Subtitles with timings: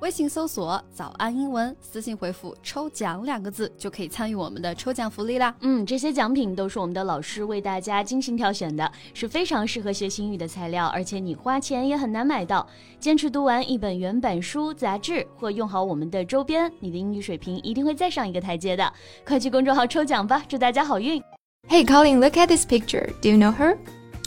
[0.00, 5.52] 微信搜索“早安英文”，私信回复“抽奖”两个字，就可以参与我们的抽奖福利啦。
[5.60, 12.64] 嗯，这些奖品都是我们的老师为大家精心挑选的，是非常适合学英语的材料，而且你花钱也很难买到。
[13.00, 18.92] 坚持读完一本原版书、杂志，或用好我们的周边，你的英语水平一定会再上一个台阶的。
[19.26, 21.20] 快去公众号抽奖吧，祝大家好运
[21.68, 23.08] ！Hey Colin, look at this picture.
[23.20, 23.76] Do you know her?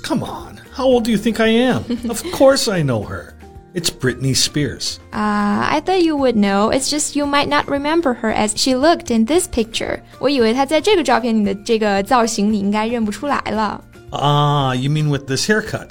[0.04, 1.84] Come on, how old do you think I am?
[2.10, 3.36] of course I know her.
[3.75, 4.99] It's Britney Spears.
[5.13, 6.71] Ah, uh, I thought you would know.
[6.71, 10.01] It's just you might not remember her as she looked in this picture.
[10.19, 13.83] 我以为她在这个照片里的这个造型你应该认不出来了。
[14.13, 15.89] Ah, you mean with this haircut?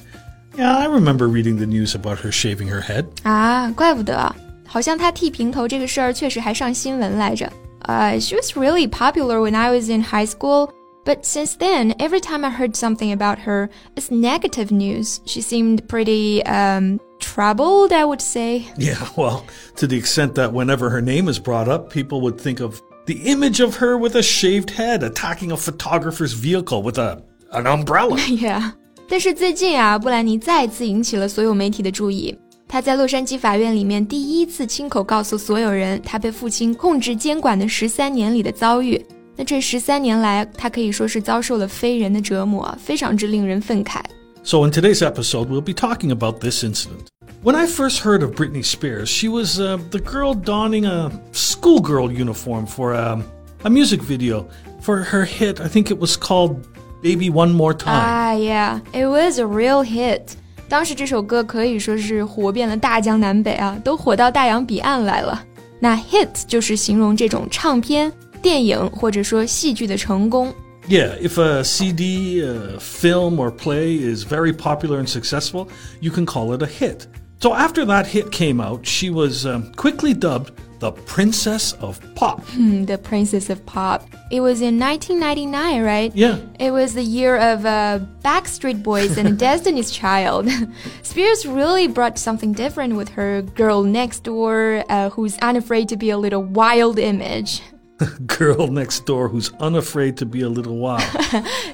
[0.58, 3.06] Yeah, I remember reading the news about her shaving her head.
[3.24, 7.52] 啊，怪不得，好像她剃平头这个事儿确实还上新闻来着。
[7.88, 10.72] Uh, she was really popular when I was in high school.
[11.06, 15.20] But since then, every time I heard something about her, it's negative news.
[15.26, 18.66] She seemed pretty um, troubled, I would say.
[18.78, 19.46] Yeah, well,
[19.78, 23.16] to the extent that whenever her name is brought up, people would think of the
[23.26, 27.22] image of her with a shaved head attacking a photographer's vehicle with a
[27.52, 28.18] an umbrella.
[28.28, 28.72] yeah.
[29.08, 32.36] 但是最近啊，布兰妮再次引起了所有媒体的注意。
[32.68, 39.00] 她在洛杉矶法院里面第一次亲口告诉所有人，她被父亲控制监管的十三年里的遭遇。
[39.36, 44.00] 那这十三年来，她可以说是遭受了非人的折磨，非常之令人愤慨。
[44.44, 47.10] So, in today's episode, we'll be talking about this incident.
[47.42, 52.12] When I first heard of Britney Spears, she was uh, the girl donning a schoolgirl
[52.12, 53.24] uniform for a, um,
[53.64, 54.48] a music video
[54.82, 55.60] for her hit.
[55.60, 56.68] I think it was called
[57.02, 57.96] Baby One More Time.
[57.96, 60.36] Ah, yeah, it was a real hit.
[60.68, 65.44] 当时这首歌可以说是火遍了大江南北啊，都火到大洋彼岸来了。
[65.80, 70.52] 那 hit 就是形容这种唱片、电影或者说戏剧的成功。
[70.91, 76.27] Yeah, if a CD, a film, or play is very popular and successful, you can
[76.27, 77.07] call it a hit.
[77.41, 82.43] So after that hit came out, she was um, quickly dubbed the Princess of Pop.
[82.47, 84.09] Hmm, the Princess of Pop.
[84.33, 86.15] It was in 1999, right?
[86.17, 86.41] Yeah.
[86.59, 90.49] It was the year of uh, Backstreet Boys and Destiny's Child.
[91.03, 96.11] Spears really brought something different with her girl next door, uh, who's unafraid to be
[96.11, 97.63] a little wild image.
[98.28, 101.04] girl next door who's unafraid to be a little wild，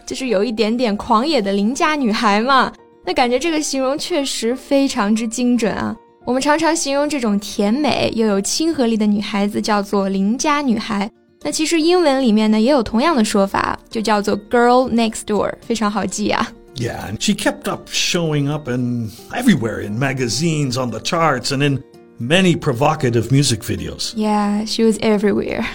[0.06, 2.72] 就是有一点点狂野的邻家女孩嘛。
[3.04, 5.96] 那感觉这个形容确实非常之精准啊。
[6.24, 11.10] 我们常常形容这种甜美又有亲和力的女孩子叫做邻家女孩。
[11.44, 16.48] 那其实英文里面呢也有同样的说法，就叫做 girl next door，非常好记啊。
[16.76, 21.84] Yeah, and she kept up showing up in everywhere in magazines, on the charts, and in
[22.20, 24.14] many provocative music videos.
[24.16, 25.66] Yeah, she was everywhere.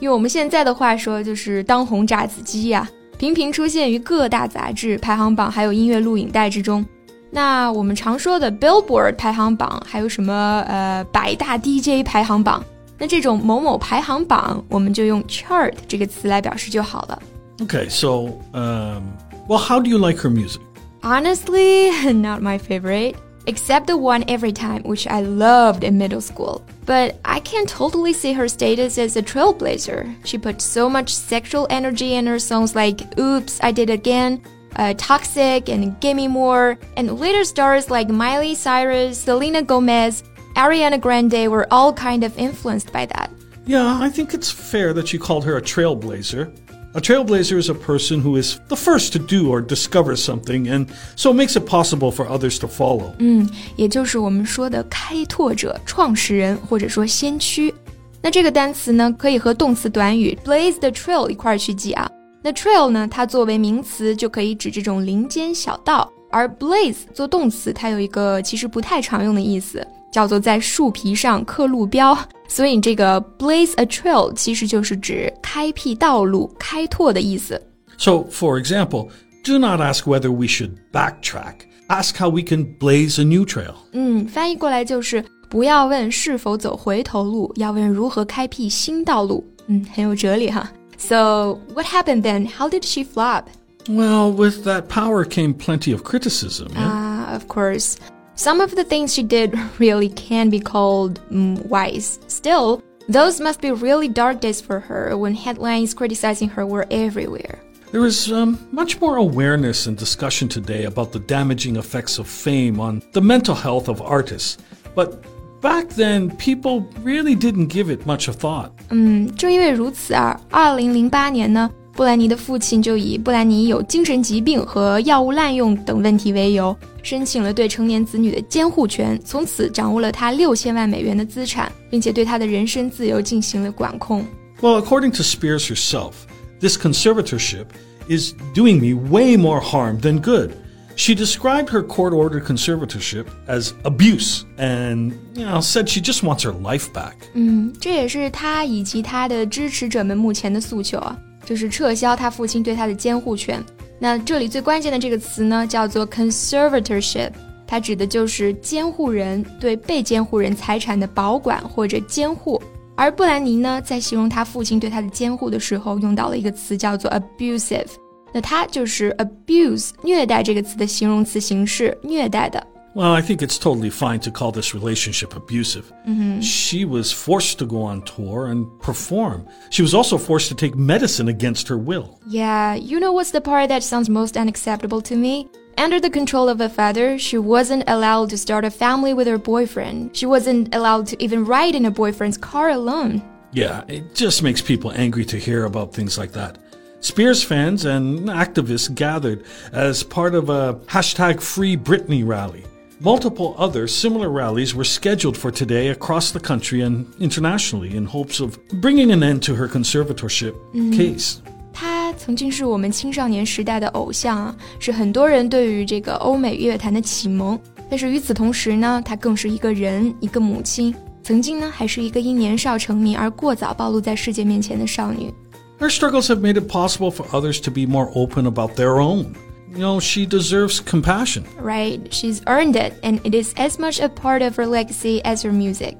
[0.00, 6.84] 用我们现在的话说，就是当红炸子鸡呀，频频出现于各大杂志排行榜，还有音乐录影带之中。
[7.30, 12.64] 那我们常说的 Billboard 排行榜，还有什么呃百大 DJ 排行榜？
[12.96, 17.22] 那这种某某排行榜，我们就用 chart 这个词来表示就好了。
[17.58, 19.02] Okay, so um,
[19.48, 20.60] well, how do you like her music?
[21.02, 23.14] Honestly, not my favorite
[23.49, 26.63] except the one every time, which I loved in middle school.
[26.85, 30.15] But I can totally see her status as a trailblazer.
[30.23, 34.41] She put so much sexual energy in her songs like Oops, I Did Again,
[34.75, 40.23] uh, Toxic, and Gimme More, and later stars like Miley Cyrus, Selena Gomez,
[40.55, 43.31] Ariana Grande were all kind of influenced by that.
[43.65, 46.55] Yeah, I think it's fair that you called her a trailblazer.
[46.96, 50.86] A trailblazer is a person who is the first to do or discover something, and
[51.16, 53.10] so makes it possible for others to follow.
[53.18, 57.74] 嗯，也就是我们说的开拓者、创始人或者说先驱。
[58.22, 62.08] 那这个单词呢，可以和动词短语 blaze the trail 一块儿去记啊。
[62.42, 69.86] 那 trail 呢，它作为名词就可以指这种林间小道， 而 blaze 做动词，它有一个其实不太常用的意思。
[70.12, 77.60] 叫做在树皮上刻路标，所以这个 blaze a trail 其实就是指开辟道路、开拓的意思。
[77.98, 79.08] So, for example,
[79.42, 81.54] do not ask whether we should backtrack.
[81.88, 83.74] Ask how we can blaze a new trail.
[83.90, 89.44] 嗯，翻译过来就是不要问是否走回头路，要问如何开辟新道路。
[89.66, 90.70] 嗯，很有哲理哈。
[90.96, 92.48] So, what happened then?
[92.48, 93.46] How did she flop?
[93.88, 96.68] Well, with that power came plenty of criticism.
[96.74, 97.32] Ah, yeah?
[97.32, 97.98] uh, of course.
[98.34, 102.18] Some of the things she did really can be called mm, wise.
[102.26, 107.60] Still, those must be really dark days for her when headlines criticizing her were everywhere.
[107.92, 112.80] There is um, much more awareness and discussion today about the damaging effects of fame
[112.80, 114.58] on the mental health of artists.
[114.96, 115.22] But
[115.60, 118.72] back then, people really didn't give it much of thought.
[118.90, 121.70] 嗯，正因为如此啊，二零零八年呢。
[121.98, 134.24] 布兰妮的父亲就以布兰妮有精神疾病和药物滥用等问题为由，申请了对成年子女的监护权，从此掌握了他六千万美元的资产，并且对他的人身自由进行了管控。
[134.60, 136.12] Well, according to Spears herself,
[136.60, 137.66] this conservatorship
[138.08, 140.50] is doing me way more harm than good.
[140.96, 146.44] She described her court ordered conservatorship as abuse and, you know, said she just wants
[146.44, 147.14] her life back.
[147.34, 151.18] 嗯，这也是他以及他的支持者们目前的诉求啊，
[151.49, 153.59] 就是撤销他父亲对他的监护权。
[153.97, 157.31] 那这里最关键的这个词呢，叫做 conservatorship，
[157.65, 162.61] 它指的就是监护人对被监护人财产的保管或者监护。
[162.95, 167.87] 而布兰妮呢，在形容他父亲对他的监护的时候，用到了一个词叫做 abusive。
[168.31, 172.63] 那它就是 abuse 虐待这个词的形容词形式，虐待的。
[172.95, 175.93] Well, I think it's totally fine to call this relationship abusive.
[176.07, 176.41] Mm-hmm.
[176.41, 179.47] She was forced to go on tour and perform.
[179.69, 182.19] She was also forced to take medicine against her will.
[182.27, 185.49] Yeah, you know what's the part that sounds most unacceptable to me?
[185.77, 189.37] Under the control of a father, she wasn't allowed to start a family with her
[189.37, 190.17] boyfriend.
[190.17, 193.21] She wasn't allowed to even ride in a boyfriend's car alone.
[193.53, 196.57] Yeah, it just makes people angry to hear about things like that.
[197.01, 202.65] Spears fans and activists gathered as part of a hashtag Free Britney rally.
[203.00, 208.40] Multiple other similar rallies were scheduled for today across the country and internationally in hopes
[208.40, 210.54] of bringing an end to her conservatorship
[210.92, 211.38] case.
[211.72, 217.58] 他曾经是我们青少年时代的偶像啊，是很多人对于这个欧美乐坛的启蒙。
[217.90, 225.34] 但是与此同时呢，他更是一个人，一个母亲，曾经呢还是一个因年少成名而过早暴露在世界面前的少女。
[225.80, 229.34] Her struggles have made it possible for others to be more open about their own.
[229.72, 231.44] You know, she deserves compassion.
[231.60, 235.42] Right, she's earned it, and it is as much a part of her legacy as
[235.42, 235.96] her music.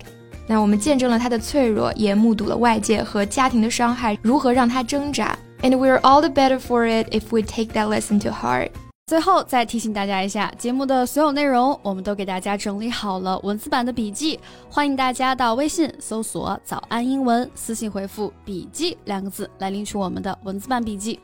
[0.47, 5.37] 那我们见证了她的脆弱，也目睹了外界和家庭的伤害如何让她挣扎。
[5.63, 8.71] And we're all the better for it if we take that lesson to heart.
[9.07, 14.39] 最后再提醒大家一下，节目的所有内容我们都给大家整理好了文字版的笔记，
[14.71, 21.19] 欢迎大家到微信搜索“早安英文”，私信回复“笔记”两个字来领取我们的文字版笔记。